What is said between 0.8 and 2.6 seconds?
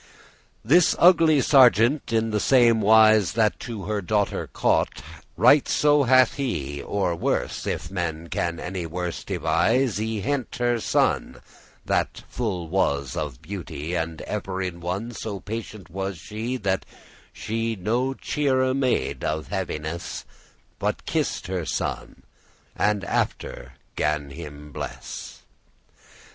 ugly sergeant, in the